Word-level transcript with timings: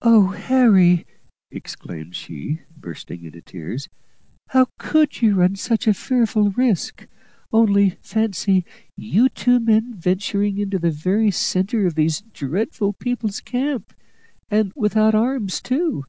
"Oh! 0.00 0.28
Harry," 0.28 1.04
exclaimed 1.50 2.16
she, 2.16 2.62
bursting 2.74 3.24
into 3.24 3.42
tears, 3.42 3.90
"how 4.46 4.68
could 4.78 5.20
you 5.20 5.34
run 5.34 5.54
such 5.56 5.86
a 5.86 5.92
fearful 5.92 6.52
risk! 6.52 7.06
Only 7.52 7.90
fancy, 8.00 8.64
you 8.96 9.28
two 9.28 9.60
men 9.60 9.92
venturing 9.96 10.56
into 10.56 10.78
the 10.78 10.90
very 10.90 11.30
centre 11.30 11.86
of 11.86 11.94
these 11.94 12.22
dreadful 12.32 12.94
people's 12.94 13.40
camp, 13.42 13.92
and 14.50 14.72
without 14.74 15.14
arms 15.14 15.60
too! 15.60 16.06